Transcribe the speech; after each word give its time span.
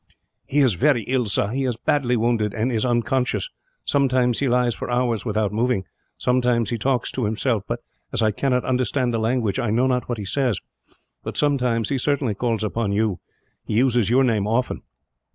"He 0.47 0.61
is 0.61 0.73
very 0.73 1.03
ill, 1.03 1.27
sir. 1.27 1.49
He 1.51 1.63
is 1.63 1.77
badly 1.77 2.17
wounded, 2.17 2.55
and 2.55 2.71
is 2.71 2.87
unconscious. 2.87 3.47
Sometimes 3.85 4.39
he 4.39 4.47
lies 4.49 4.73
for 4.73 4.89
hours 4.89 5.25
without 5.25 5.53
moving; 5.53 5.83
sometimes 6.17 6.71
he 6.71 6.79
talks 6.79 7.11
to 7.11 7.25
himself 7.25 7.61
but, 7.67 7.81
as 8.11 8.23
I 8.23 8.31
cannot 8.31 8.65
understand 8.65 9.13
the 9.13 9.19
language, 9.19 9.59
I 9.59 9.69
know 9.69 9.85
not 9.85 10.09
what 10.09 10.17
he 10.17 10.25
says; 10.25 10.59
but 11.21 11.37
sometimes 11.37 11.89
he 11.89 11.99
certainly 11.99 12.33
calls 12.33 12.63
upon 12.63 12.91
you. 12.91 13.19
He 13.63 13.75
uses 13.75 14.09
your 14.09 14.23
name 14.23 14.47
often. 14.47 14.81